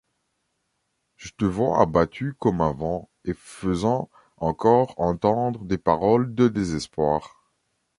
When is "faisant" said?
3.35-4.09